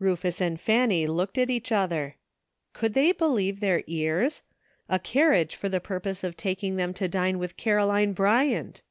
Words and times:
Rufus 0.00 0.40
and 0.40 0.60
Fanny 0.60 1.06
looked 1.06 1.38
at 1.38 1.50
each 1.50 1.70
other. 1.70 2.16
Could 2.72 2.94
they 2.94 3.12
believe 3.12 3.60
their 3.60 3.84
ears? 3.86 4.42
A 4.88 4.98
carriage 4.98 5.54
for 5.54 5.68
the 5.68 5.78
purpose 5.78 6.24
of 6.24 6.36
taking 6.36 6.74
them 6.74 6.92
to 6.94 7.06
dine 7.06 7.38
with 7.38 7.56
Caro 7.56 7.86
line 7.86 8.12
Bryant 8.12 8.82